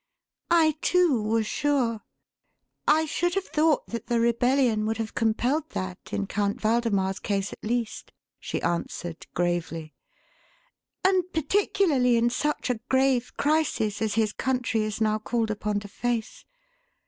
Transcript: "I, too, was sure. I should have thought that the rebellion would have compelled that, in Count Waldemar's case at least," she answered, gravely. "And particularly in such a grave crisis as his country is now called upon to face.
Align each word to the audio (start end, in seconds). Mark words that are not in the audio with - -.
"I, 0.49 0.77
too, 0.81 1.21
was 1.21 1.45
sure. 1.45 2.01
I 2.87 3.05
should 3.05 3.35
have 3.35 3.45
thought 3.45 3.85
that 3.85 4.07
the 4.07 4.19
rebellion 4.19 4.87
would 4.87 4.97
have 4.97 5.13
compelled 5.13 5.69
that, 5.73 5.99
in 6.11 6.25
Count 6.25 6.57
Waldemar's 6.63 7.19
case 7.19 7.53
at 7.53 7.63
least," 7.63 8.11
she 8.39 8.59
answered, 8.63 9.27
gravely. 9.35 9.93
"And 11.05 11.31
particularly 11.33 12.17
in 12.17 12.31
such 12.31 12.71
a 12.71 12.79
grave 12.89 13.37
crisis 13.37 14.01
as 14.01 14.15
his 14.15 14.33
country 14.33 14.81
is 14.81 15.01
now 15.01 15.19
called 15.19 15.51
upon 15.51 15.81
to 15.81 15.87
face. 15.87 16.45